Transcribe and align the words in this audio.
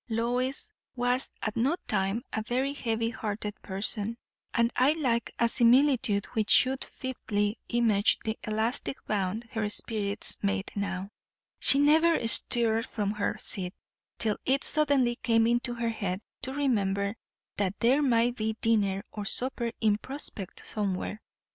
Lois 0.09 0.71
was 0.95 1.29
at 1.43 1.55
no 1.55 1.75
time 1.85 2.23
a 2.33 2.41
very 2.41 2.73
heavy 2.73 3.11
hearted 3.11 3.53
person; 3.61 4.17
and 4.51 4.73
I 4.75 4.93
lack 4.93 5.29
a 5.37 5.47
similitude 5.47 6.25
which 6.33 6.49
should 6.49 6.83
fitly 6.83 7.59
image 7.69 8.17
the 8.25 8.35
elastic 8.43 8.97
bound 9.05 9.43
her 9.51 9.69
spirits 9.69 10.37
made 10.41 10.71
now. 10.75 11.11
She 11.59 11.77
never 11.77 12.27
stirred 12.27 12.87
from 12.87 13.11
her 13.11 13.37
seat, 13.37 13.75
till 14.17 14.37
it 14.43 14.63
suddenly 14.63 15.17
came 15.17 15.45
into 15.45 15.75
her 15.75 15.89
head 15.89 16.19
to 16.41 16.51
remember 16.55 17.15
that 17.57 17.79
there 17.79 18.01
might 18.01 18.35
be 18.35 18.57
dinner 18.59 19.03
or 19.11 19.25
supper 19.25 19.71
in 19.81 19.99
prospect 19.99 20.65
somewhere. 20.65 21.21